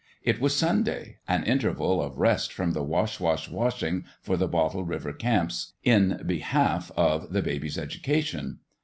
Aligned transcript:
It 0.23 0.41
was 0.41 0.55
Sunday: 0.55 1.17
an 1.27 1.43
interval 1.43 2.01
of 2.01 2.17
rest 2.17 2.51
from 2.51 2.71
the 2.71 2.81
wash 2.81 3.19
wash 3.19 3.47
washing 3.47 4.03
for 4.19 4.35
the 4.35 4.47
Bottle 4.47 4.83
River 4.83 5.13
camps 5.13 5.73
in 5.83 6.23
behalf 6.25 6.91
of 6.97 7.31
the 7.31 7.43
baby's 7.43 7.77
education. 7.77 8.61